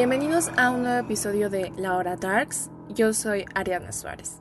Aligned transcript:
Bienvenidos 0.00 0.50
a 0.56 0.70
un 0.70 0.84
nuevo 0.84 0.98
episodio 0.98 1.50
de 1.50 1.74
La 1.76 1.94
Hora 1.94 2.16
Darks. 2.16 2.70
Yo 2.88 3.12
soy 3.12 3.44
Ariana 3.54 3.92
Suárez. 3.92 4.40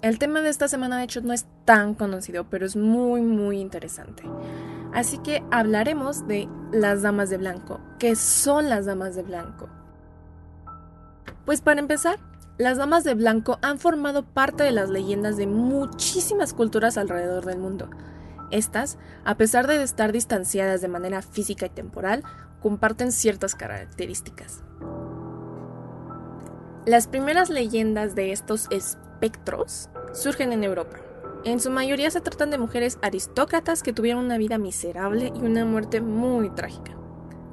El 0.00 0.18
tema 0.18 0.40
de 0.40 0.48
esta 0.48 0.68
semana 0.68 0.96
de 0.96 1.04
hecho 1.04 1.20
no 1.20 1.34
es 1.34 1.44
tan 1.66 1.92
conocido, 1.94 2.48
pero 2.48 2.64
es 2.64 2.74
muy 2.74 3.20
muy 3.20 3.60
interesante. 3.60 4.22
Así 4.94 5.18
que 5.18 5.44
hablaremos 5.50 6.26
de 6.26 6.48
las 6.72 7.02
damas 7.02 7.28
de 7.28 7.36
blanco. 7.36 7.78
¿Qué 7.98 8.16
son 8.16 8.70
las 8.70 8.86
damas 8.86 9.14
de 9.16 9.22
blanco? 9.22 9.68
Pues 11.44 11.60
para 11.60 11.80
empezar, 11.80 12.18
las 12.56 12.78
damas 12.78 13.04
de 13.04 13.12
blanco 13.12 13.58
han 13.60 13.78
formado 13.78 14.22
parte 14.24 14.64
de 14.64 14.72
las 14.72 14.88
leyendas 14.88 15.36
de 15.36 15.46
muchísimas 15.46 16.54
culturas 16.54 16.96
alrededor 16.96 17.44
del 17.44 17.58
mundo. 17.58 17.90
Estas, 18.50 18.96
a 19.26 19.36
pesar 19.36 19.66
de 19.66 19.82
estar 19.82 20.10
distanciadas 20.10 20.80
de 20.80 20.88
manera 20.88 21.20
física 21.20 21.66
y 21.66 21.68
temporal, 21.68 22.24
comparten 22.60 23.12
ciertas 23.12 23.54
características. 23.54 24.62
Las 26.86 27.06
primeras 27.06 27.50
leyendas 27.50 28.14
de 28.14 28.32
estos 28.32 28.66
espectros 28.70 29.90
surgen 30.14 30.52
en 30.52 30.64
Europa. 30.64 30.96
En 31.44 31.60
su 31.60 31.70
mayoría 31.70 32.10
se 32.10 32.20
tratan 32.20 32.50
de 32.50 32.58
mujeres 32.58 32.98
aristócratas 33.02 33.82
que 33.82 33.92
tuvieron 33.92 34.24
una 34.24 34.38
vida 34.38 34.58
miserable 34.58 35.32
y 35.34 35.38
una 35.38 35.64
muerte 35.64 36.00
muy 36.00 36.50
trágica. 36.50 36.96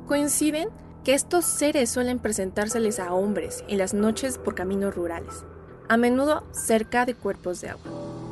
Coinciden 0.07 0.69
que 1.03 1.13
estos 1.13 1.45
seres 1.45 1.89
suelen 1.89 2.19
presentárseles 2.19 2.99
a 2.99 3.13
hombres 3.13 3.63
en 3.67 3.77
las 3.77 3.93
noches 3.93 4.37
por 4.37 4.55
caminos 4.55 4.95
rurales, 4.95 5.43
a 5.87 5.97
menudo 5.97 6.43
cerca 6.51 7.05
de 7.05 7.13
cuerpos 7.13 7.61
de 7.61 7.69
agua. 7.69 7.91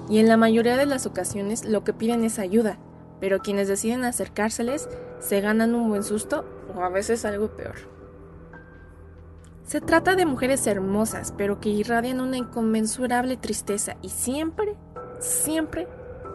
Y 0.09 0.19
en 0.19 0.27
la 0.27 0.37
mayoría 0.37 0.75
de 0.75 0.85
las 0.85 1.05
ocasiones 1.05 1.65
lo 1.65 1.83
que 1.83 1.93
piden 1.93 2.23
es 2.23 2.39
ayuda, 2.39 2.77
pero 3.19 3.39
quienes 3.39 3.67
deciden 3.67 4.03
acercárseles 4.05 4.89
se 5.23 5.39
ganan 5.39 5.73
un 5.73 5.89
buen 5.89 6.03
susto 6.03 6.43
o 6.75 6.83
a 6.83 6.89
veces 6.89 7.23
algo 7.23 7.47
peor. 7.55 7.75
Se 9.65 9.79
trata 9.79 10.15
de 10.15 10.25
mujeres 10.25 10.67
hermosas, 10.67 11.33
pero 11.37 11.61
que 11.61 11.69
irradian 11.69 12.19
una 12.19 12.37
inconmensurable 12.37 13.37
tristeza 13.37 13.95
y 14.01 14.09
siempre, 14.09 14.75
siempre 15.19 15.87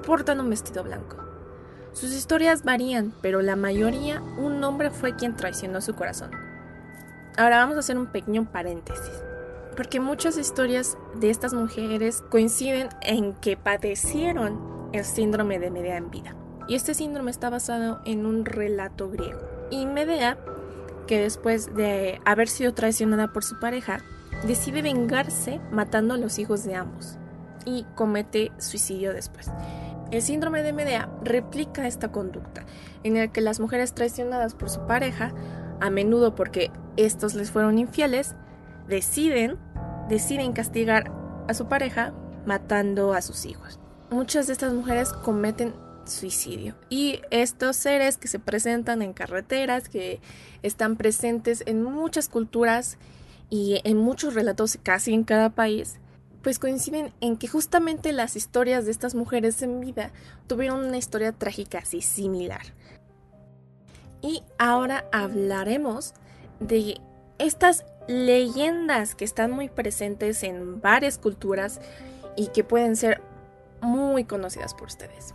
portan 0.06 0.40
un 0.40 0.48
vestido 0.48 0.82
blanco. 0.82 1.16
Sus 1.92 2.14
historias 2.14 2.64
varían, 2.64 3.12
pero 3.20 3.42
la 3.42 3.56
mayoría 3.56 4.22
un 4.38 4.64
hombre 4.64 4.90
fue 4.90 5.16
quien 5.16 5.36
traicionó 5.36 5.82
su 5.82 5.94
corazón. 5.94 6.30
Ahora 7.36 7.58
vamos 7.58 7.76
a 7.76 7.80
hacer 7.80 7.98
un 7.98 8.06
pequeño 8.06 8.50
paréntesis, 8.50 9.22
porque 9.76 10.00
muchas 10.00 10.38
historias 10.38 10.96
de 11.14 11.28
estas 11.28 11.52
mujeres 11.52 12.22
coinciden 12.30 12.88
en 13.02 13.34
que 13.34 13.58
padecieron 13.58 14.88
el 14.92 15.04
síndrome 15.04 15.58
de 15.58 15.70
Medea 15.70 15.98
en 15.98 16.10
vida. 16.10 16.34
Y 16.68 16.74
este 16.74 16.94
síndrome 16.94 17.30
está 17.30 17.50
basado 17.50 18.00
en 18.04 18.26
un 18.26 18.44
relato 18.44 19.10
griego. 19.10 19.40
Y 19.70 19.86
Medea, 19.86 20.38
que 21.06 21.20
después 21.20 21.74
de 21.74 22.20
haber 22.24 22.48
sido 22.48 22.74
traicionada 22.74 23.32
por 23.32 23.42
su 23.42 23.58
pareja, 23.58 24.00
decide 24.46 24.82
vengarse 24.82 25.60
matando 25.72 26.14
a 26.14 26.18
los 26.18 26.38
hijos 26.38 26.64
de 26.64 26.74
ambos 26.74 27.16
y 27.64 27.84
comete 27.94 28.52
suicidio 28.58 29.12
después. 29.12 29.50
El 30.10 30.22
síndrome 30.22 30.62
de 30.62 30.72
Medea 30.72 31.10
replica 31.22 31.86
esta 31.86 32.12
conducta, 32.12 32.64
en 33.02 33.16
el 33.16 33.30
que 33.30 33.40
las 33.40 33.60
mujeres 33.60 33.94
traicionadas 33.94 34.54
por 34.54 34.70
su 34.70 34.86
pareja, 34.86 35.32
a 35.80 35.90
menudo 35.90 36.34
porque 36.34 36.70
estos 36.96 37.34
les 37.34 37.50
fueron 37.50 37.78
infieles, 37.78 38.34
deciden, 38.88 39.58
deciden 40.08 40.52
castigar 40.52 41.12
a 41.46 41.54
su 41.54 41.66
pareja 41.66 42.12
matando 42.46 43.12
a 43.12 43.20
sus 43.20 43.44
hijos. 43.44 43.78
Muchas 44.10 44.46
de 44.46 44.54
estas 44.54 44.72
mujeres 44.72 45.12
cometen 45.12 45.74
suicidio. 46.08 46.74
Y 46.88 47.20
estos 47.30 47.76
seres 47.76 48.16
que 48.16 48.28
se 48.28 48.38
presentan 48.38 49.02
en 49.02 49.12
carreteras, 49.12 49.88
que 49.88 50.20
están 50.62 50.96
presentes 50.96 51.62
en 51.66 51.82
muchas 51.82 52.28
culturas 52.28 52.98
y 53.50 53.80
en 53.84 53.96
muchos 53.96 54.34
relatos 54.34 54.78
casi 54.82 55.14
en 55.14 55.24
cada 55.24 55.50
país, 55.50 55.96
pues 56.42 56.58
coinciden 56.58 57.12
en 57.20 57.36
que 57.36 57.48
justamente 57.48 58.12
las 58.12 58.36
historias 58.36 58.84
de 58.84 58.90
estas 58.90 59.14
mujeres 59.14 59.60
en 59.62 59.80
vida 59.80 60.12
tuvieron 60.46 60.84
una 60.84 60.96
historia 60.96 61.32
trágica 61.32 61.78
así 61.78 62.00
similar. 62.00 62.62
Y 64.20 64.42
ahora 64.58 65.04
hablaremos 65.12 66.14
de 66.60 67.00
estas 67.38 67.84
leyendas 68.08 69.14
que 69.14 69.24
están 69.24 69.50
muy 69.50 69.68
presentes 69.68 70.42
en 70.42 70.80
varias 70.80 71.18
culturas 71.18 71.80
y 72.36 72.48
que 72.48 72.64
pueden 72.64 72.96
ser 72.96 73.20
muy 73.80 74.24
conocidas 74.24 74.74
por 74.74 74.88
ustedes. 74.88 75.34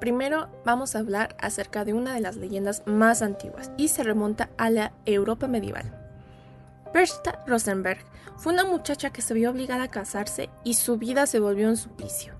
Primero 0.00 0.48
vamos 0.64 0.94
a 0.94 0.98
hablar 0.98 1.36
acerca 1.40 1.84
de 1.84 1.94
una 1.94 2.14
de 2.14 2.20
las 2.20 2.36
leyendas 2.36 2.82
más 2.86 3.22
antiguas 3.22 3.70
y 3.76 3.88
se 3.88 4.02
remonta 4.02 4.50
a 4.58 4.70
la 4.70 4.92
Europa 5.06 5.48
medieval. 5.48 5.92
Berta 6.92 7.42
Rosenberg 7.46 7.98
fue 8.36 8.52
una 8.52 8.64
muchacha 8.64 9.10
que 9.10 9.22
se 9.22 9.34
vio 9.34 9.50
obligada 9.50 9.84
a 9.84 9.90
casarse 9.90 10.50
y 10.64 10.74
su 10.74 10.98
vida 10.98 11.26
se 11.26 11.40
volvió 11.40 11.68
un 11.68 11.76
suplicio. 11.76 12.34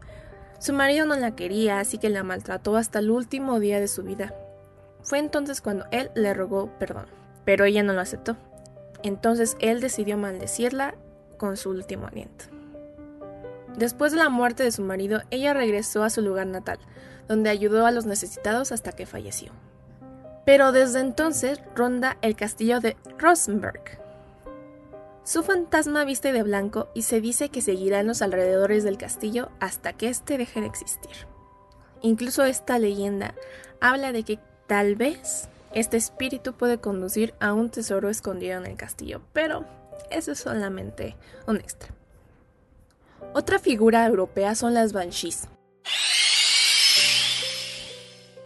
Su 0.59 0.72
marido 0.72 1.06
no 1.06 1.16
la 1.16 1.34
quería, 1.34 1.81
así 1.81 1.99
que 1.99 2.09
la 2.09 2.22
maltrató 2.22 2.77
hasta 2.77 2.99
el 2.99 3.11
último 3.11 3.61
día 3.61 3.81
de 3.81 3.89
su 3.89 4.03
vida. 4.03 4.34
Fue 5.03 5.19
entonces 5.19 5.61
cuando 5.61 5.87
él 5.91 6.11
le 6.15 6.34
rogó 6.34 6.71
perdón, 6.78 7.06
pero 7.45 7.65
ella 7.65 7.83
no 7.83 7.93
lo 7.93 8.00
aceptó. 8.00 8.37
Entonces 9.03 9.56
él 9.61 9.81
decidió 9.81 10.16
maldecirla 10.16 10.95
con 11.39 11.56
su 11.56 11.71
último 11.71 12.06
aliento. 12.06 12.47
Después 13.77 14.13
de 14.13 14.19
la 14.19 14.31
muerte 14.31 14.63
de 14.63 14.73
su 14.73 14.83
marido, 14.83 15.21
ella 15.31 15.53
regresó 15.53 16.03
a 16.03 16.11
su 16.11 16.23
lugar 16.23 16.47
natal, 16.47 16.79
donde 17.29 17.51
ayudó 17.51 17.87
a 17.87 17.91
los 17.91 18.07
necesitados 18.07 18.73
hasta 18.73 18.93
que 18.93 19.07
falleció. 19.07 19.53
Pero 20.47 20.73
desde 20.73 21.01
entonces 21.01 21.61
ronda 21.75 22.17
el 22.23 22.37
castillo 22.37 22.81
de 22.81 22.97
Rosenberg. 23.19 23.83
Su 25.25 25.43
fantasma 25.43 26.05
viste 26.05 26.33
de 26.33 26.45
blanco 26.45 26.89
y 26.95 27.03
se 27.03 27.21
dice 27.21 27.49
que 27.49 27.61
seguirá 27.61 28.01
en 28.01 28.07
los 28.07 28.23
alrededores 28.23 28.85
del 28.85 28.97
castillo 28.97 29.51
hasta 29.59 29.93
que 29.93 30.09
éste 30.09 30.39
deje 30.39 30.61
de 30.61 30.67
existir. 30.67 31.27
Incluso 32.01 32.45
esta 32.45 32.79
leyenda 32.79 33.35
habla 33.81 34.13
de 34.13 34.23
que 34.23 34.39
tal 34.69 34.95
vez 34.95 35.49
este 35.75 35.97
espíritu 35.97 36.53
puede 36.53 36.79
conducir 36.79 37.35
a 37.41 37.53
un 37.53 37.71
tesoro 37.71 38.09
escondido 38.09 38.57
en 38.57 38.67
el 38.67 38.77
castillo, 38.77 39.21
pero 39.33 39.65
eso 40.11 40.33
es 40.33 40.39
solamente 40.39 41.17
un 41.47 41.57
extra. 41.57 41.93
Otra 43.34 43.59
figura 43.59 44.06
europea 44.06 44.54
son 44.54 44.75
las 44.75 44.93
banshees, 44.93 45.49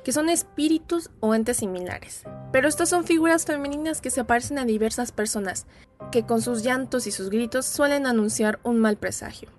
que 0.04 0.12
son 0.12 0.28
espíritus 0.28 1.10
o 1.20 1.34
entes 1.34 1.58
similares. 1.58 2.24
Pero 2.52 2.68
estas 2.68 2.88
son 2.88 3.04
figuras 3.04 3.44
femeninas 3.44 4.00
que 4.00 4.10
se 4.10 4.24
parecen 4.24 4.58
a 4.58 4.64
diversas 4.64 5.12
personas, 5.12 5.66
que 6.10 6.24
con 6.24 6.42
sus 6.42 6.62
llantos 6.62 7.06
y 7.06 7.12
sus 7.12 7.30
gritos 7.30 7.66
suelen 7.66 8.06
anunciar 8.06 8.58
un 8.62 8.78
mal 8.78 8.96
presagio. 8.96 9.50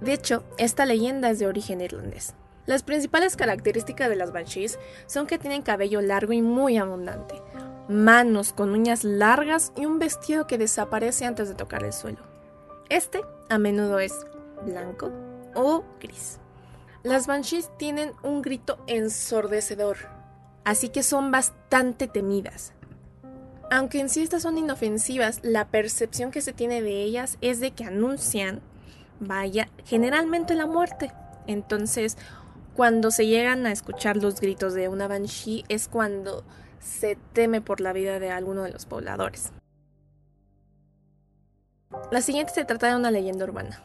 De 0.00 0.12
hecho, 0.12 0.44
esta 0.58 0.86
leyenda 0.86 1.30
es 1.30 1.38
de 1.38 1.46
origen 1.46 1.80
irlandés. 1.80 2.34
Las 2.64 2.82
principales 2.82 3.36
características 3.36 4.08
de 4.08 4.16
las 4.16 4.32
banshees 4.32 4.78
son 5.06 5.26
que 5.26 5.38
tienen 5.38 5.62
cabello 5.62 6.00
largo 6.00 6.32
y 6.32 6.42
muy 6.42 6.76
abundante, 6.76 7.34
manos 7.88 8.52
con 8.52 8.70
uñas 8.70 9.04
largas 9.04 9.72
y 9.76 9.84
un 9.84 9.98
vestido 9.98 10.46
que 10.46 10.58
desaparece 10.58 11.24
antes 11.24 11.48
de 11.48 11.54
tocar 11.54 11.84
el 11.84 11.92
suelo. 11.92 12.20
Este 12.88 13.20
a 13.48 13.58
menudo 13.58 13.98
es 13.98 14.12
blanco 14.64 15.10
o 15.54 15.84
gris. 16.00 16.38
Las 17.02 17.26
banshees 17.26 17.70
tienen 17.78 18.12
un 18.22 18.42
grito 18.42 18.78
ensordecedor, 18.86 19.96
así 20.64 20.88
que 20.88 21.02
son 21.02 21.30
bastante 21.30 22.06
temidas. 22.06 22.72
Aunque 23.70 24.00
en 24.00 24.08
sí 24.08 24.22
estas 24.22 24.42
son 24.42 24.58
inofensivas, 24.58 25.40
la 25.42 25.66
percepción 25.68 26.30
que 26.30 26.42
se 26.42 26.52
tiene 26.52 26.82
de 26.82 27.02
ellas 27.02 27.38
es 27.40 27.58
de 27.58 27.72
que 27.72 27.84
anuncian, 27.84 28.60
vaya, 29.18 29.68
generalmente 29.84 30.54
la 30.54 30.66
muerte. 30.66 31.10
Entonces, 31.46 32.16
cuando 32.76 33.10
se 33.10 33.26
llegan 33.26 33.66
a 33.66 33.72
escuchar 33.72 34.16
los 34.16 34.40
gritos 34.40 34.74
de 34.74 34.88
una 34.88 35.08
banshee 35.08 35.64
es 35.68 35.88
cuando 35.88 36.44
se 36.80 37.16
teme 37.32 37.60
por 37.60 37.80
la 37.80 37.92
vida 37.92 38.18
de 38.18 38.30
alguno 38.30 38.62
de 38.62 38.72
los 38.72 38.86
pobladores. 38.86 39.52
La 42.10 42.22
siguiente 42.22 42.52
se 42.54 42.64
trata 42.64 42.88
de 42.88 42.96
una 42.96 43.10
leyenda 43.10 43.44
urbana, 43.44 43.82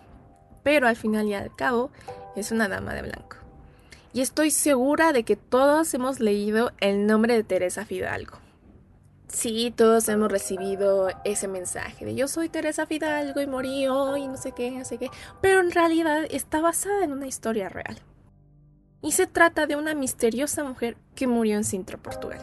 pero 0.63 0.87
al 0.87 0.95
final 0.95 1.27
y 1.27 1.33
al 1.33 1.55
cabo 1.55 1.91
es 2.35 2.51
una 2.51 2.67
dama 2.67 2.93
de 2.93 3.01
blanco. 3.03 3.37
Y 4.13 4.21
estoy 4.21 4.51
segura 4.51 5.13
de 5.13 5.23
que 5.23 5.35
todos 5.35 5.93
hemos 5.93 6.19
leído 6.19 6.71
el 6.79 7.05
nombre 7.05 7.35
de 7.35 7.43
Teresa 7.43 7.85
Fidalgo. 7.85 8.39
Sí, 9.27 9.73
todos 9.75 10.07
hemos 10.07 10.31
recibido 10.31 11.09
ese 11.25 11.49
mensaje 11.49 12.05
de 12.05 12.15
yo 12.15 12.27
soy 12.29 12.47
Teresa 12.47 12.85
Fidalgo 12.85 13.41
y 13.41 13.47
morí 13.47 13.87
hoy, 13.87 14.27
no 14.27 14.37
sé 14.37 14.53
qué, 14.53 14.71
no 14.71 14.85
sé 14.85 14.97
qué, 14.97 15.11
pero 15.41 15.59
en 15.59 15.71
realidad 15.71 16.25
está 16.29 16.61
basada 16.61 17.03
en 17.03 17.11
una 17.11 17.27
historia 17.27 17.67
real. 17.67 17.99
Y 19.01 19.11
se 19.11 19.27
trata 19.27 19.67
de 19.67 19.75
una 19.75 19.93
misteriosa 19.93 20.63
mujer 20.63 20.97
que 21.13 21.27
murió 21.27 21.57
en 21.57 21.65
Sintra, 21.65 21.97
Portugal. 21.97 22.39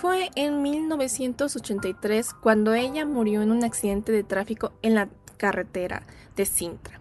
Fue 0.00 0.30
en 0.36 0.62
1983 0.62 2.32
cuando 2.32 2.74
ella 2.74 3.04
murió 3.04 3.42
en 3.42 3.50
un 3.50 3.64
accidente 3.64 4.12
de 4.12 4.22
tráfico 4.22 4.72
en 4.82 4.94
la 4.94 5.08
carretera 5.36 6.04
de 6.36 6.46
Sintra. 6.46 7.00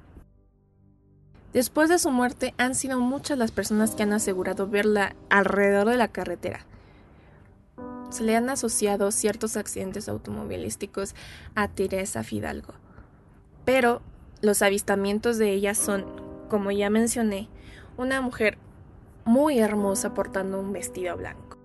Después 1.57 1.89
de 1.89 1.97
su 1.97 2.11
muerte 2.11 2.53
han 2.59 2.75
sido 2.75 2.99
muchas 2.99 3.35
las 3.35 3.49
personas 3.49 3.95
que 3.95 4.03
han 4.03 4.13
asegurado 4.13 4.67
verla 4.67 5.15
alrededor 5.31 5.89
de 5.89 5.97
la 5.97 6.07
carretera. 6.07 6.67
se 8.11 8.23
le 8.23 8.35
han 8.35 8.47
asociado 8.51 9.09
ciertos 9.09 9.57
accidentes 9.57 10.07
automovilísticos 10.07 11.15
a 11.55 11.67
Teresa 11.67 12.21
Fidalgo. 12.21 12.75
Pero 13.65 14.03
los 14.39 14.61
avistamientos 14.61 15.39
de 15.39 15.51
ella 15.51 15.73
son, 15.73 16.05
como 16.47 16.69
ya 16.69 16.91
mencioné, 16.91 17.49
una 17.97 18.21
mujer 18.21 18.59
muy 19.25 19.57
hermosa 19.57 20.13
portando 20.13 20.59
un 20.59 20.71
vestido 20.71 21.17
blanco. 21.17 21.57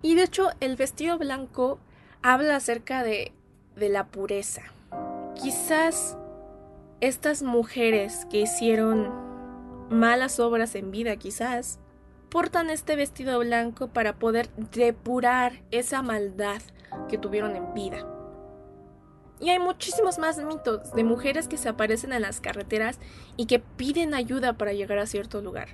Y 0.00 0.14
de 0.14 0.22
hecho 0.22 0.48
el 0.60 0.76
vestido 0.76 1.18
blanco 1.18 1.78
habla 2.22 2.56
acerca 2.56 3.02
de, 3.02 3.34
de 3.76 3.90
la 3.90 4.06
pureza. 4.06 4.62
Quizás 5.34 6.16
estas 7.02 7.42
mujeres 7.42 8.26
que 8.30 8.42
hicieron 8.42 9.10
malas 9.90 10.38
obras 10.38 10.76
en 10.76 10.92
vida, 10.92 11.16
quizás, 11.16 11.80
portan 12.30 12.70
este 12.70 12.94
vestido 12.94 13.40
blanco 13.40 13.88
para 13.88 14.20
poder 14.20 14.48
depurar 14.72 15.64
esa 15.72 16.00
maldad 16.02 16.62
que 17.08 17.18
tuvieron 17.18 17.56
en 17.56 17.74
vida. 17.74 18.06
Y 19.40 19.50
hay 19.50 19.58
muchísimos 19.58 20.18
más 20.18 20.38
mitos 20.44 20.92
de 20.92 21.02
mujeres 21.02 21.48
que 21.48 21.56
se 21.56 21.68
aparecen 21.68 22.12
en 22.12 22.22
las 22.22 22.40
carreteras 22.40 23.00
y 23.36 23.46
que 23.46 23.58
piden 23.58 24.14
ayuda 24.14 24.52
para 24.52 24.72
llegar 24.72 25.00
a 25.00 25.06
cierto 25.06 25.42
lugar. 25.42 25.70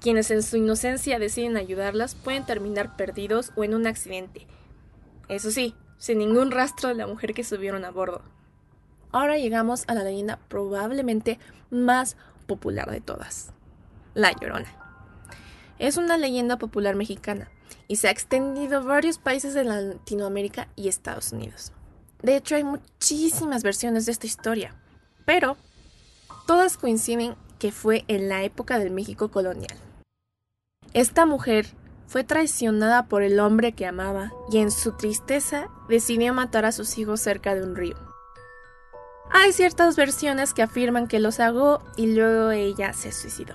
Quienes 0.00 0.30
en 0.30 0.42
su 0.42 0.56
inocencia 0.56 1.18
deciden 1.18 1.58
ayudarlas 1.58 2.14
pueden 2.14 2.46
terminar 2.46 2.96
perdidos 2.96 3.52
o 3.56 3.64
en 3.64 3.74
un 3.74 3.86
accidente. 3.86 4.46
Eso 5.28 5.50
sí, 5.50 5.74
sin 5.98 6.16
ningún 6.16 6.50
rastro 6.50 6.88
de 6.88 6.94
la 6.94 7.06
mujer 7.06 7.34
que 7.34 7.44
subieron 7.44 7.84
a 7.84 7.90
bordo. 7.90 8.22
Ahora 9.12 9.38
llegamos 9.38 9.84
a 9.88 9.94
la 9.94 10.04
leyenda 10.04 10.38
probablemente 10.48 11.38
más 11.70 12.16
popular 12.46 12.90
de 12.90 13.00
todas, 13.00 13.52
La 14.14 14.32
Llorona. 14.32 14.68
Es 15.78 15.96
una 15.96 16.16
leyenda 16.16 16.58
popular 16.58 16.94
mexicana 16.94 17.50
y 17.88 17.96
se 17.96 18.08
ha 18.08 18.12
extendido 18.12 18.78
a 18.78 18.82
varios 18.82 19.18
países 19.18 19.54
de 19.54 19.64
Latinoamérica 19.64 20.68
y 20.76 20.88
Estados 20.88 21.32
Unidos. 21.32 21.72
De 22.22 22.36
hecho, 22.36 22.54
hay 22.54 22.64
muchísimas 22.64 23.62
versiones 23.62 24.06
de 24.06 24.12
esta 24.12 24.26
historia, 24.26 24.76
pero 25.24 25.56
todas 26.46 26.76
coinciden 26.76 27.34
que 27.58 27.72
fue 27.72 28.04
en 28.08 28.28
la 28.28 28.44
época 28.44 28.78
del 28.78 28.90
México 28.90 29.30
colonial. 29.30 29.76
Esta 30.92 31.26
mujer 31.26 31.66
fue 32.06 32.24
traicionada 32.24 33.06
por 33.06 33.22
el 33.22 33.40
hombre 33.40 33.72
que 33.72 33.86
amaba 33.86 34.32
y 34.52 34.58
en 34.58 34.70
su 34.70 34.96
tristeza 34.96 35.68
decidió 35.88 36.34
matar 36.34 36.64
a 36.64 36.72
sus 36.72 36.98
hijos 36.98 37.20
cerca 37.20 37.54
de 37.54 37.62
un 37.62 37.76
río. 37.76 38.09
Hay 39.32 39.52
ciertas 39.52 39.94
versiones 39.94 40.52
que 40.54 40.62
afirman 40.62 41.06
que 41.06 41.20
los 41.20 41.38
ahogó 41.38 41.82
y 41.96 42.14
luego 42.14 42.50
ella 42.50 42.92
se 42.92 43.12
suicidó. 43.12 43.54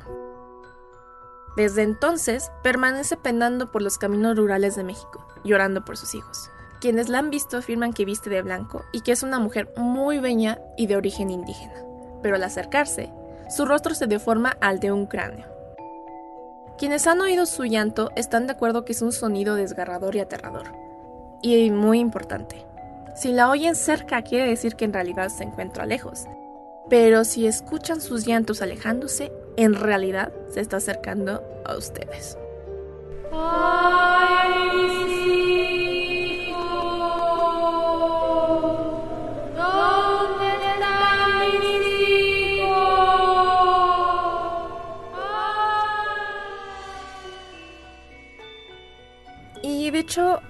Desde 1.57 1.83
entonces 1.83 2.49
permanece 2.63 3.17
penando 3.17 3.71
por 3.71 3.81
los 3.81 3.97
caminos 3.97 4.37
rurales 4.37 4.75
de 4.75 4.83
México, 4.83 5.27
llorando 5.43 5.83
por 5.83 5.97
sus 5.97 6.15
hijos. 6.15 6.49
Quienes 6.79 7.09
la 7.09 7.19
han 7.19 7.29
visto 7.29 7.57
afirman 7.57 7.93
que 7.93 8.05
viste 8.05 8.29
de 8.29 8.41
blanco 8.41 8.83
y 8.91 9.01
que 9.01 9.11
es 9.11 9.23
una 9.23 9.39
mujer 9.39 9.73
muy 9.77 10.19
bella 10.19 10.61
y 10.77 10.87
de 10.87 10.97
origen 10.97 11.29
indígena, 11.29 11.83
pero 12.21 12.35
al 12.35 12.43
acercarse, 12.43 13.11
su 13.49 13.65
rostro 13.65 13.95
se 13.95 14.07
deforma 14.07 14.57
al 14.61 14.79
de 14.79 14.91
un 14.91 15.05
cráneo. 15.05 15.45
Quienes 16.77 17.07
han 17.07 17.21
oído 17.21 17.45
su 17.45 17.63
llanto 17.63 18.11
están 18.15 18.47
de 18.47 18.53
acuerdo 18.53 18.83
que 18.83 18.91
es 18.91 19.01
un 19.01 19.13
sonido 19.13 19.55
desgarrador 19.55 20.15
y 20.15 20.19
aterrador. 20.19 20.73
Y 21.41 21.69
muy 21.71 21.99
importante, 21.99 22.65
si 23.15 23.31
la 23.31 23.49
oyen 23.49 23.75
cerca 23.75 24.21
quiere 24.21 24.47
decir 24.47 24.75
que 24.75 24.85
en 24.85 24.93
realidad 24.93 25.29
se 25.29 25.43
encuentra 25.43 25.85
lejos. 25.85 26.25
Pero 26.89 27.23
si 27.23 27.47
escuchan 27.47 28.01
sus 28.01 28.27
llantos 28.27 28.61
alejándose, 28.61 29.31
en 29.57 29.73
realidad 29.73 30.31
se 30.49 30.59
está 30.59 30.77
acercando 30.77 31.41
a 31.65 31.75
ustedes. 31.75 32.37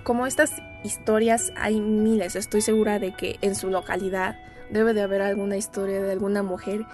Como 0.05 0.27
estas 0.27 0.61
historias 0.83 1.51
hay 1.57 1.81
miles, 1.81 2.35
estoy 2.35 2.61
segura 2.61 2.99
de 2.99 3.13
que 3.13 3.39
en 3.41 3.55
su 3.55 3.71
localidad 3.71 4.37
debe 4.69 4.93
de 4.93 5.01
haber 5.01 5.23
alguna 5.23 5.57
historia 5.57 6.01
de 6.01 6.11
alguna 6.11 6.43
mujer 6.43 6.85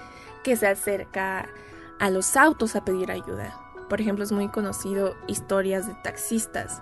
que 0.46 0.56
se 0.56 0.66
acerca 0.66 1.50
a 2.00 2.10
los 2.10 2.38
autos 2.38 2.76
a 2.78 2.86
pedir 2.86 3.12
ayuda. 3.12 3.54
Por 3.90 4.00
ejemplo, 4.00 4.24
es 4.24 4.32
muy 4.32 4.48
conocido 4.48 5.14
historias 5.28 5.88
de 5.88 5.94
taxistas 5.96 6.82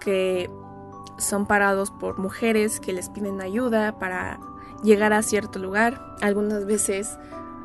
que 0.00 0.50
son 1.18 1.46
parados 1.46 1.90
por 1.90 2.18
mujeres 2.18 2.80
que 2.80 2.94
les 2.94 3.10
piden 3.10 3.42
ayuda 3.42 3.98
para 3.98 4.40
llegar 4.82 5.12
a 5.12 5.22
cierto 5.22 5.58
lugar. 5.58 6.16
Algunas 6.22 6.64
veces 6.64 7.18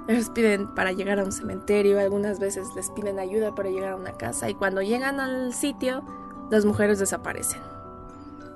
les 0.07 0.30
piden 0.30 0.75
para 0.75 0.92
llegar 0.92 1.19
a 1.19 1.24
un 1.24 1.31
cementerio, 1.31 1.97
algunas 1.97 2.39
veces 2.39 2.68
les 2.75 2.89
piden 2.89 3.19
ayuda 3.19 3.56
para 3.56 3.69
llegar 3.69 3.94
a 3.94 3.95
una 3.95 4.12
casa 4.12 4.50
y 4.50 4.53
cuando 4.53 4.81
llegan 4.81 5.21
al 5.21 5.53
sitio 5.53 6.03
las 6.51 6.65
mujeres 6.65 7.00
desaparecen. 7.00 7.75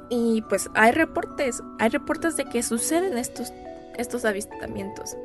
Y 0.10 0.42
pues 0.44 0.70
hay 0.74 0.92
reportes, 0.92 1.62
hay 1.80 1.90
reportes 1.90 2.36
de 2.36 2.46
que 2.46 2.64
suceden 2.64 3.18
estos, 3.18 3.54
estos 3.98 4.26
avistamientos. 4.26 5.16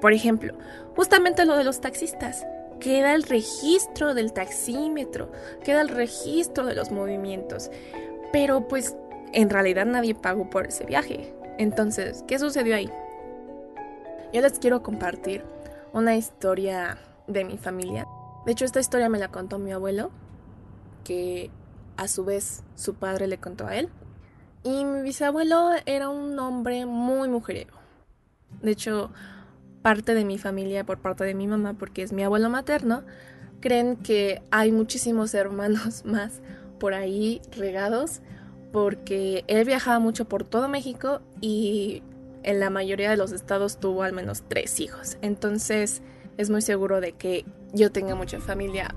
Por 0.00 0.12
ejemplo, 0.12 0.54
justamente 0.96 1.44
lo 1.44 1.56
de 1.56 1.64
los 1.64 1.80
taxistas. 1.80 2.46
Queda 2.80 3.14
el 3.14 3.24
registro 3.24 4.14
del 4.14 4.32
taxímetro, 4.32 5.30
queda 5.62 5.82
el 5.82 5.88
registro 5.88 6.64
de 6.64 6.74
los 6.74 6.90
movimientos. 6.90 7.70
Pero 8.32 8.68
pues 8.68 8.96
en 9.32 9.50
realidad 9.50 9.86
nadie 9.86 10.14
pagó 10.14 10.48
por 10.48 10.66
ese 10.66 10.84
viaje. 10.84 11.34
Entonces, 11.58 12.24
¿qué 12.26 12.38
sucedió 12.38 12.74
ahí? 12.74 12.90
Yo 14.32 14.40
les 14.40 14.58
quiero 14.58 14.82
compartir 14.82 15.44
una 15.92 16.16
historia 16.16 16.98
de 17.26 17.44
mi 17.44 17.58
familia. 17.58 18.06
De 18.46 18.52
hecho, 18.52 18.64
esta 18.64 18.80
historia 18.80 19.08
me 19.08 19.18
la 19.18 19.28
contó 19.28 19.58
mi 19.58 19.72
abuelo, 19.72 20.10
que 21.04 21.50
a 21.96 22.08
su 22.08 22.24
vez 22.24 22.62
su 22.76 22.94
padre 22.94 23.26
le 23.26 23.38
contó 23.38 23.66
a 23.66 23.76
él. 23.76 23.90
Y 24.62 24.84
mi 24.84 25.02
bisabuelo 25.02 25.70
era 25.86 26.08
un 26.08 26.38
hombre 26.38 26.84
muy 26.86 27.28
mujeriego. 27.28 27.78
De 28.62 28.72
hecho, 28.72 29.10
parte 29.82 30.14
de 30.14 30.24
mi 30.24 30.38
familia, 30.38 30.84
por 30.84 30.98
parte 30.98 31.24
de 31.24 31.34
mi 31.34 31.46
mamá, 31.46 31.74
porque 31.74 32.02
es 32.02 32.12
mi 32.12 32.22
abuelo 32.22 32.50
materno, 32.50 33.02
creen 33.60 33.96
que 33.96 34.42
hay 34.50 34.72
muchísimos 34.72 35.34
hermanos 35.34 36.04
más 36.04 36.40
por 36.78 36.94
ahí 36.94 37.40
regados, 37.56 38.20
porque 38.72 39.44
él 39.48 39.64
viajaba 39.64 39.98
mucho 39.98 40.26
por 40.26 40.44
todo 40.44 40.68
México 40.68 41.20
y 41.40 42.02
en 42.42 42.60
la 42.60 42.70
mayoría 42.70 43.10
de 43.10 43.16
los 43.16 43.32
estados 43.32 43.78
tuvo 43.78 44.02
al 44.02 44.12
menos 44.12 44.44
tres 44.48 44.80
hijos. 44.80 45.18
Entonces 45.20 46.02
es 46.36 46.50
muy 46.50 46.62
seguro 46.62 47.00
de 47.00 47.12
que 47.12 47.44
yo 47.72 47.92
tenga 47.92 48.14
mucha 48.14 48.40
familia 48.40 48.94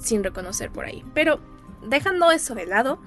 sin 0.00 0.24
reconocer 0.24 0.70
por 0.70 0.86
ahí. 0.86 1.04
Pero 1.14 1.40
dejando 1.88 2.30
eso 2.32 2.54
de 2.54 2.66
lado, 2.66 3.00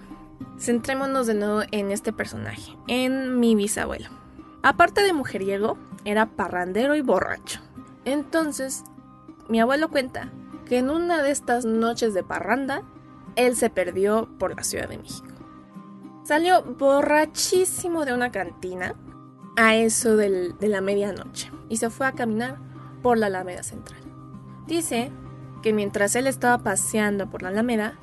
centrémonos 0.58 1.28
de 1.28 1.34
nuevo 1.34 1.62
en 1.72 1.92
este 1.92 2.14
personaje, 2.14 2.78
en 2.88 3.40
mi 3.40 3.56
bisabuelo. 3.56 4.10
Aparte 4.62 5.04
de 5.04 5.14
mujeriego, 5.14 5.78
era 6.06 6.26
parrandero 6.26 6.96
y 6.96 7.02
borracho. 7.02 7.60
Entonces, 8.06 8.84
mi 9.50 9.60
abuelo 9.60 9.90
cuenta 9.90 10.32
que 10.66 10.78
en 10.78 10.90
una 10.90 11.22
de 11.22 11.32
estas 11.32 11.66
noches 11.66 12.14
de 12.14 12.24
parranda, 12.24 12.84
él 13.36 13.56
se 13.56 13.70
perdió 13.70 14.30
por 14.38 14.56
la 14.56 14.64
Ciudad 14.64 14.88
de 14.88 14.98
México. 14.98 15.28
Salió 16.24 16.64
borrachísimo 16.64 18.06
de 18.06 18.14
una 18.14 18.32
cantina 18.32 18.96
a 19.56 19.76
eso 19.76 20.16
de 20.16 20.56
la 20.60 20.82
medianoche 20.82 21.52
y 21.70 21.78
se 21.78 21.90
fue 21.90 22.08
a 22.08 22.14
caminar 22.14 22.58
por 23.02 23.18
la 23.18 23.28
Alameda 23.28 23.64
Central. 23.64 24.00
Dice 24.66 25.12
que 25.62 25.74
mientras 25.74 26.16
él 26.16 26.28
estaba 26.28 26.60
paseando 26.60 27.30
por 27.30 27.42
la 27.42 27.50
Alameda, 27.50 28.00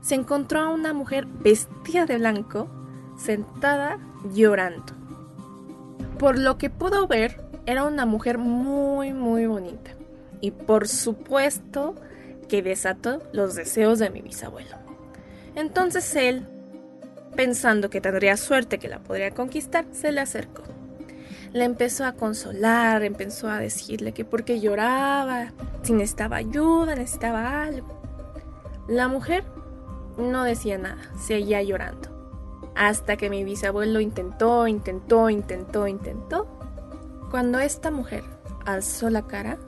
se 0.00 0.14
encontró 0.14 0.60
a 0.60 0.68
una 0.68 0.92
mujer 0.92 1.26
vestida 1.26 2.06
de 2.06 2.18
blanco, 2.18 2.68
sentada 3.16 3.98
llorando. 4.32 4.92
Por 6.18 6.38
lo 6.38 6.58
que 6.58 6.70
pudo 6.70 7.06
ver, 7.06 7.40
era 7.66 7.84
una 7.84 8.06
mujer 8.06 8.38
muy, 8.38 9.12
muy 9.12 9.46
bonita. 9.46 9.90
Y 10.40 10.50
por 10.52 10.88
supuesto 10.88 11.94
que 12.48 12.62
desató 12.62 13.22
los 13.32 13.54
deseos 13.54 13.98
de 13.98 14.10
mi 14.10 14.22
bisabuelo. 14.22 14.76
Entonces 15.54 16.16
él, 16.16 16.46
pensando 17.36 17.90
que 17.90 18.00
tendría 18.00 18.36
suerte 18.36 18.78
que 18.78 18.88
la 18.88 19.00
podría 19.00 19.32
conquistar, 19.32 19.84
se 19.92 20.12
le 20.12 20.20
acercó. 20.20 20.62
Le 21.52 21.64
empezó 21.64 22.04
a 22.04 22.12
consolar, 22.12 23.02
empezó 23.02 23.48
a 23.48 23.58
decirle 23.58 24.12
que 24.12 24.24
porque 24.24 24.60
lloraba, 24.60 25.52
si 25.82 25.92
necesitaba 25.92 26.36
ayuda, 26.36 26.94
necesitaba 26.94 27.62
algo. 27.62 28.00
La 28.88 29.08
mujer 29.08 29.44
no 30.18 30.44
decía 30.44 30.78
nada, 30.78 30.98
seguía 31.18 31.62
llorando. 31.62 32.08
Hasta 32.74 33.16
que 33.16 33.30
mi 33.30 33.44
bisabuelo 33.44 34.00
intentó, 34.00 34.66
intentó, 34.66 35.30
intentó, 35.30 35.86
intentó. 35.86 36.46
Cuando 37.30 37.58
esta 37.58 37.90
mujer 37.90 38.24
alzó 38.66 39.10
la 39.10 39.22
cara, 39.22 39.58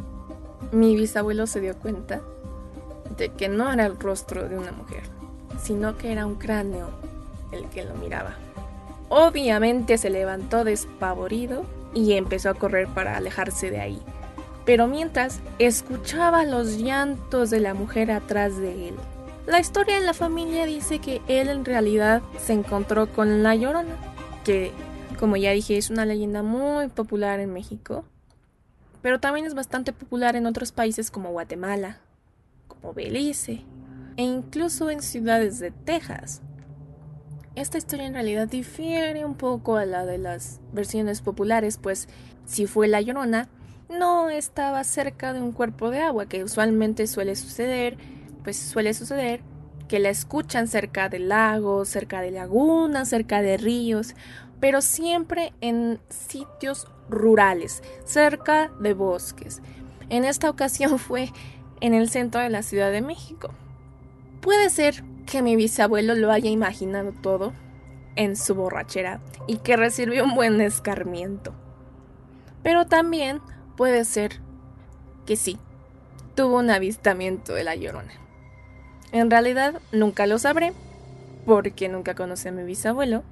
mi 0.73 0.95
bisabuelo 0.95 1.47
se 1.47 1.61
dio 1.61 1.77
cuenta 1.77 2.21
de 3.17 3.31
que 3.31 3.49
no 3.49 3.73
era 3.73 3.87
el 3.87 3.99
rostro 3.99 4.49
de 4.49 4.59
una 4.59 4.73
mujer, 4.73 5.03
sino 5.63 5.97
que 5.97 6.13
era 6.13 6.27
un 6.27 6.37
cráneo 6.37 6.91
el 7.53 7.65
que 7.71 7.85
lo 7.85 7.95
miraba. 7.95 8.37
Obviamente 9.09 9.99
se 9.99 10.11
levantó 10.11 10.65
despavorido 10.65 11.65
y 11.95 12.13
empezó 12.13 12.51
a 12.51 12.55
correr 12.55 12.87
para 12.89 13.17
alejarse 13.17 13.71
de 13.71 13.81
ahí. 13.81 14.01
Pero 14.65 14.87
mientras 14.87 15.41
escuchaba 15.59 16.45
los 16.45 16.79
llantos 16.79 17.51
de 17.51 17.61
la 17.61 17.75
mujer 17.75 18.13
atrás 18.13 18.57
de 18.57 18.89
él. 18.89 18.95
La 19.51 19.59
historia 19.59 19.99
de 19.99 20.07
la 20.07 20.15
familia 20.15 20.65
dice 20.65 21.01
que 21.01 21.21
él 21.27 21.49
en 21.49 21.65
realidad 21.65 22.23
se 22.39 22.53
encontró 22.53 23.13
con 23.13 23.43
la 23.43 23.57
Llorona, 23.57 23.97
que 24.45 24.71
como 25.19 25.37
ya 25.37 25.51
dije 25.51 25.77
es 25.77 25.91
una 25.91 26.07
leyenda 26.07 26.45
muy 26.45 26.87
popular 26.87 27.41
en 27.41 27.53
México, 27.53 28.05
pero 29.03 29.19
también 29.19 29.47
es 29.47 29.55
bastante 29.55 29.93
popular 29.93 30.37
en 30.37 30.47
otros 30.47 30.71
países 30.71 31.11
como 31.11 31.33
Guatemala, 31.33 31.99
como 32.69 32.95
Belice 32.95 33.65
e 34.17 34.23
incluso 34.23 34.89
en 34.89 35.03
ciudades 35.03 35.59
de 35.59 35.73
Texas. 35.73 36.43
Esta 37.57 37.77
historia 37.77 38.07
en 38.07 38.15
realidad 38.15 38.47
difiere 38.47 39.25
un 39.25 39.35
poco 39.35 39.79
a 39.79 39.85
la 39.85 40.07
de 40.07 40.19
las 40.19 40.61
versiones 40.73 41.23
populares, 41.23 41.77
pues 41.77 42.09
si 42.47 42.69
fue 42.69 42.87
la 42.87 43.01
llorona, 43.01 43.49
no 43.89 44.31
estaba 44.31 44.85
cerca 44.85 45.33
de 45.33 45.41
un 45.41 45.51
cuerpo 45.51 45.91
de 45.91 45.99
agua, 45.99 46.27
que 46.27 46.45
usualmente 46.45 47.09
suele 47.09 47.35
suceder, 47.35 47.99
pues 48.51 48.59
suele 48.59 48.95
suceder 48.95 49.43
que 49.87 50.01
la 50.01 50.09
escuchan 50.09 50.67
cerca 50.67 51.09
de 51.09 51.21
lagos, 51.21 51.89
cerca 51.89 52.21
de 52.21 52.33
lagunas, 52.33 53.09
cerca 53.09 53.43
de 53.43 53.57
ríos, 53.57 54.17
pero 54.59 54.83
siempre 54.83 55.53
en 55.61 56.01
sitios 56.09 56.89
rurales, 57.09 57.81
cerca 58.05 58.73
de 58.81 58.93
bosques. 58.93 59.63
En 60.09 60.25
esta 60.25 60.51
ocasión 60.51 60.99
fue 60.99 61.31
en 61.81 61.95
el 61.95 62.11
centro 62.11 62.41
de 62.41 62.51
la 62.51 62.65
Ciudad 62.65 62.91
de 62.91 63.03
México. 63.03 63.51
Puede 64.41 64.69
ser 64.71 65.05
que 65.27 65.43
mi 65.43 65.55
bisabuelo 65.55 66.17
lo 66.17 66.33
haya 66.33 66.51
imaginado 66.51 67.13
todo 67.23 67.53
en 68.17 68.35
su 68.35 68.57
borrachera 68.57 69.21
y 69.47 69.59
que 69.59 69.77
recibió 69.77 70.25
un 70.25 70.35
buen 70.35 70.61
escarmiento. 70.61 71.55
Pero 72.65 72.85
también 72.85 73.41
puede 73.77 74.05
ser 74.05 74.41
que 75.25 75.37
sí, 75.37 75.57
tuvo 76.35 76.59
un 76.59 76.71
avistamiento 76.71 77.55
de 77.55 77.63
la 77.63 77.77
llorona. 77.77 78.30
En 79.13 79.31
realidad 79.31 79.81
nunca 79.93 80.27
lo 80.27 80.39
sabré, 80.39 80.73
porque 81.47 81.89
nunca 81.89 82.15
conocí 82.15 82.49
a 82.49 82.53
mi 82.53 82.63
bisabuelo, 82.63 83.25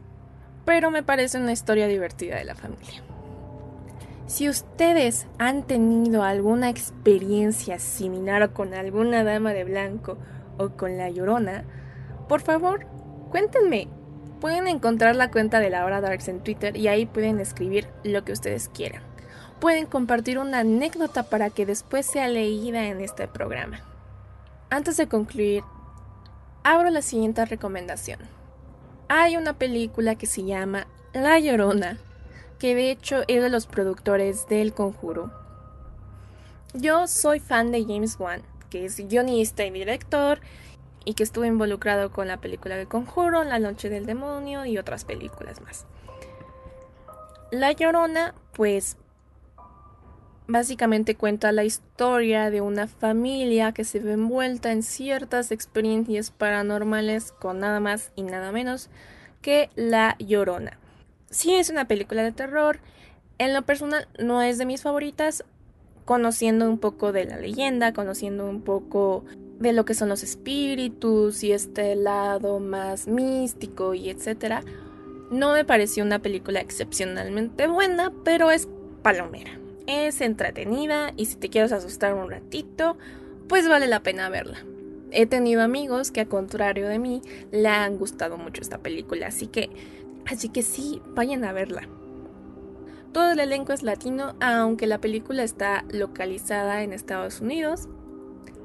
pero 0.64 0.90
me 0.90 1.02
parece 1.02 1.38
una 1.38 1.52
historia 1.52 1.87
divertida 1.87 2.37
de 2.37 2.44
la 2.44 2.54
familia. 2.54 3.02
Si 4.26 4.49
ustedes 4.49 5.26
han 5.38 5.62
tenido 5.66 6.23
alguna 6.23 6.68
experiencia 6.68 7.78
similar 7.78 8.52
con 8.52 8.75
alguna 8.75 9.25
dama 9.25 9.54
de 9.54 9.64
blanco 9.64 10.18
o 10.58 10.70
con 10.70 10.99
la 10.99 11.08
llorona, 11.08 11.64
por 12.28 12.42
favor, 12.42 12.87
cuéntenme. 13.30 13.88
Pueden 14.40 14.68
encontrar 14.68 15.16
la 15.16 15.30
cuenta 15.30 15.61
de 15.61 15.70
la 15.70 15.85
hora 15.85 16.02
Darks 16.02 16.28
en 16.28 16.40
Twitter 16.40 16.76
y 16.76 16.88
ahí 16.88 17.06
pueden 17.06 17.40
escribir 17.40 17.88
lo 18.04 18.23
que 18.25 18.32
ustedes 18.32 18.68
quieran. 18.68 19.02
Pueden 19.61 19.87
compartir 19.87 20.38
una 20.38 20.61
anécdota 20.61 21.25
para 21.25 21.49
que 21.50 21.64
después 21.64 22.04
sea 22.04 22.28
leída 22.28 22.87
en 22.87 23.00
este 23.00 23.26
programa. 23.26 23.80
Antes 24.70 24.98
de 24.98 25.08
concluir, 25.08 25.64
abro 26.62 26.90
la 26.90 27.00
siguiente 27.00 27.42
recomendación. 27.46 28.20
Hay 29.08 29.38
una 29.38 29.54
película 29.54 30.16
que 30.16 30.26
se 30.26 30.44
llama 30.44 30.87
La 31.14 31.38
Llorona, 31.38 31.96
que 32.58 32.75
de 32.75 32.90
hecho 32.90 33.22
es 33.28 33.42
de 33.42 33.48
los 33.48 33.66
productores 33.66 34.46
del 34.46 34.75
Conjuro. 34.75 35.32
Yo 36.75 37.06
soy 37.06 37.40
fan 37.40 37.72
de 37.72 37.82
James 37.84 38.16
Wan, 38.20 38.42
que 38.68 38.84
es 38.84 38.98
guionista 38.98 39.64
y 39.64 39.70
director, 39.70 40.40
y 41.06 41.14
que 41.14 41.22
estuvo 41.22 41.46
involucrado 41.46 42.10
con 42.10 42.28
la 42.28 42.37
película 42.37 42.76
de 42.76 42.84
Conjuro, 42.84 43.44
La 43.44 43.58
Noche 43.58 43.88
del 43.88 44.04
Demonio 44.04 44.66
y 44.66 44.76
otras 44.76 45.06
películas 45.06 45.62
más. 45.62 45.87
La 47.50 47.72
Llorona, 47.72 48.34
pues 48.52 48.98
básicamente 50.49 51.14
cuenta 51.14 51.52
la 51.52 51.64
historia 51.64 52.50
de 52.50 52.62
una 52.62 52.88
familia 52.88 53.73
que 53.73 53.85
se 53.85 54.00
ve 54.00 54.12
envuelta 54.12 54.73
en 54.73 54.83
ciertas 54.83 55.52
experiencias 55.52 56.31
paranormales 56.31 57.33
con 57.33 57.61
nada 57.61 57.81
más 57.81 58.11
y 58.17 58.23
nada 58.23 58.50
menos 58.50 58.88
que 59.43 59.71
La 59.76 60.17
Llorona. 60.19 60.78
Sí 61.31 61.55
es 61.55 61.69
una 61.69 61.87
película 61.87 62.23
de 62.23 62.33
terror, 62.33 62.81
en 63.37 63.55
lo 63.55 63.62
personal 63.62 64.09
no 64.19 64.43
es 64.43 64.59
de 64.59 64.64
mis 64.64 64.83
favoritas, 64.83 65.45
conociendo 66.07 66.69
un 66.69 66.78
poco 66.78 67.12
de 67.12 67.26
la 67.26 67.37
leyenda, 67.37 67.93
conociendo 67.93 68.49
un 68.49 68.62
poco 68.62 69.25
de 69.61 69.75
lo 69.75 69.85
que 69.85 69.95
son 69.95 70.09
los 70.09 70.23
espíritus 70.23 71.45
y 71.45 71.52
este 71.52 71.95
lado 71.95 72.59
más 72.59 73.07
místico 73.07 73.93
y 73.93 74.09
etcétera. 74.09 74.62
No 75.31 75.52
me 75.52 75.67
pareció 75.67 76.02
una 76.02 76.21
película 76.21 76.61
excepcionalmente 76.61 77.67
buena, 77.67 78.11
pero 78.25 78.50
es 78.50 78.67
palomera. 79.02 79.67
Es 79.88 80.21
entretenida 80.21 81.14
y 81.16 81.25
si 81.25 81.37
te 81.37 81.49
quieres 81.49 81.73
asustar 81.73 82.12
un 82.12 82.30
ratito, 82.30 82.99
pues 83.49 83.66
vale 83.66 83.87
la 83.87 84.02
pena 84.02 84.28
verla. 84.28 84.59
He 85.12 85.25
tenido 85.25 85.62
amigos 85.62 86.11
que 86.11 86.21
a 86.21 86.28
contrario 86.28 86.87
de 86.87 86.99
mí 86.99 87.23
le 87.52 87.68
han 87.68 87.97
gustado 87.97 88.37
mucho 88.37 88.61
esta 88.61 88.78
película, 88.78 89.28
así 89.28 89.47
que 89.47 89.71
así 90.26 90.50
que 90.50 90.62
sí, 90.62 91.00
vayan 91.14 91.42
a 91.42 91.54
verla. 91.54 91.88
Todo 93.12 93.33
el 93.33 93.40
elenco 93.40 93.73
es 93.73 93.83
latino, 93.83 94.35
aunque 94.40 94.87
la 94.87 95.00
película 95.00 95.42
está 95.42 95.87
localizada 95.90 96.83
en 96.83 96.92
Estados 96.92 97.40
Unidos 97.40 97.88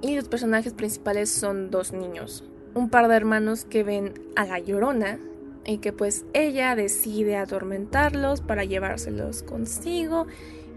y 0.02 0.18
los 0.18 0.28
personajes 0.28 0.74
principales 0.74 1.30
son 1.30 1.72
dos 1.72 1.94
niños, 1.94 2.44
un 2.74 2.90
par 2.90 3.08
de 3.08 3.16
hermanos 3.16 3.64
que 3.64 3.84
ven 3.86 4.14
a 4.36 4.44
la 4.44 4.60
llorona 4.60 5.20
y 5.66 5.78
que 5.78 5.94
pues 5.94 6.26
ella 6.34 6.76
decide 6.76 7.38
atormentarlos 7.38 8.42
para 8.42 8.66
llevárselos 8.66 9.42
consigo 9.44 10.28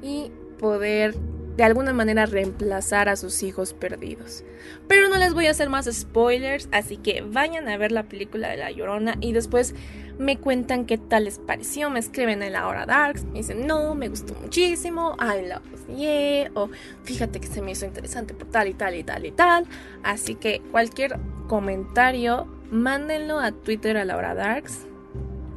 y 0.02 0.30
poder 0.58 1.14
de 1.56 1.64
alguna 1.64 1.92
manera 1.92 2.26
reemplazar 2.26 3.08
a 3.08 3.16
sus 3.16 3.42
hijos 3.42 3.72
perdidos. 3.72 4.44
Pero 4.88 5.08
no 5.08 5.16
les 5.16 5.32
voy 5.32 5.46
a 5.46 5.52
hacer 5.52 5.70
más 5.70 5.86
spoilers, 5.90 6.68
así 6.70 6.98
que 6.98 7.22
vayan 7.22 7.68
a 7.68 7.78
ver 7.78 7.92
la 7.92 8.04
película 8.04 8.48
de 8.48 8.58
La 8.58 8.70
Llorona 8.70 9.16
y 9.20 9.32
después 9.32 9.74
me 10.18 10.38
cuentan 10.38 10.84
qué 10.84 10.98
tal 10.98 11.24
les 11.24 11.38
pareció, 11.38 11.90
me 11.90 11.98
escriben 11.98 12.42
en 12.42 12.52
la 12.52 12.68
hora 12.68 12.86
darks, 12.86 13.24
me 13.24 13.38
dicen, 13.38 13.66
no, 13.66 13.94
me 13.94 14.08
gustó 14.08 14.34
muchísimo, 14.34 15.16
I 15.18 15.48
love 15.48 15.76
yeah, 15.94 16.50
o 16.54 16.70
fíjate 17.04 17.40
que 17.40 17.46
se 17.46 17.62
me 17.62 17.72
hizo 17.72 17.86
interesante 17.86 18.34
por 18.34 18.48
tal 18.48 18.68
y 18.68 18.74
tal 18.74 18.94
y 18.94 19.04
tal 19.04 19.24
y 19.24 19.30
tal. 19.30 19.66
Así 20.02 20.34
que 20.34 20.60
cualquier 20.70 21.18
comentario, 21.48 22.46
mándenlo 22.70 23.38
a 23.38 23.52
Twitter 23.52 23.96
a 23.96 24.04
la 24.04 24.16
hora 24.16 24.34
darks 24.34 24.86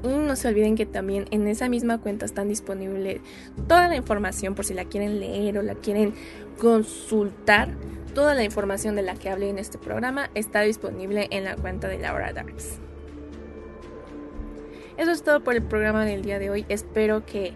y 0.04 0.08
no 0.08 0.36
se 0.36 0.48
olviden 0.48 0.76
que 0.76 0.86
también 0.86 1.26
en 1.32 1.48
esa 1.48 1.68
misma 1.68 2.00
cuenta 2.00 2.26
están 2.26 2.48
disponible 2.48 3.22
toda 3.68 3.88
la 3.88 3.96
información 3.96 4.56
por 4.56 4.66
si 4.66 4.74
la 4.74 4.86
quieren 4.86 5.20
leer 5.20 5.58
o 5.58 5.62
la 5.62 5.76
quieren 5.76 6.14
consultar. 6.60 7.70
Toda 8.14 8.34
la 8.34 8.44
información 8.44 8.96
de 8.96 9.04
la 9.04 9.14
que 9.16 9.30
hablé 9.30 9.50
en 9.50 9.60
este 9.60 9.78
programa 9.78 10.30
está 10.34 10.62
disponible 10.62 11.28
en 11.32 11.44
la 11.44 11.56
cuenta 11.56 11.88
de 11.88 12.00
Laura 12.00 12.34
Darks. 12.34 12.80
Eso 14.98 15.12
es 15.12 15.24
todo 15.24 15.42
por 15.42 15.56
el 15.56 15.62
programa 15.62 16.04
del 16.06 16.24
día 16.24 16.40
de 16.40 16.50
hoy. 16.50 16.66
Espero 16.68 17.26
que 17.26 17.54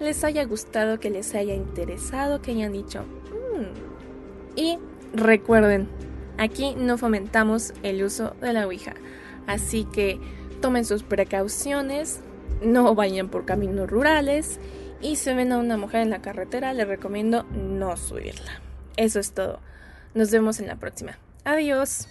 les 0.00 0.24
haya 0.24 0.44
gustado, 0.44 0.98
que 0.98 1.08
les 1.08 1.34
haya 1.34 1.54
interesado, 1.54 2.42
que 2.42 2.50
hayan 2.50 2.72
dicho. 2.72 3.02
Mm". 3.02 4.58
Y 4.58 4.78
recuerden, 5.14 5.88
aquí 6.36 6.74
no 6.76 6.98
fomentamos 6.98 7.72
el 7.82 8.02
uso 8.02 8.34
de 8.40 8.52
la 8.52 8.66
Ouija. 8.66 8.94
Así 9.46 9.84
que 9.84 10.20
tomen 10.62 10.86
sus 10.86 11.02
precauciones, 11.02 12.20
no 12.62 12.94
vayan 12.94 13.28
por 13.28 13.44
caminos 13.44 13.90
rurales 13.90 14.58
y 15.02 15.16
si 15.16 15.34
ven 15.34 15.52
a 15.52 15.58
una 15.58 15.76
mujer 15.76 16.00
en 16.00 16.10
la 16.10 16.22
carretera 16.22 16.72
les 16.72 16.88
recomiendo 16.88 17.42
no 17.52 17.98
subirla. 17.98 18.62
Eso 18.96 19.20
es 19.20 19.32
todo. 19.32 19.60
Nos 20.14 20.30
vemos 20.30 20.60
en 20.60 20.68
la 20.68 20.76
próxima. 20.76 21.18
Adiós. 21.44 22.08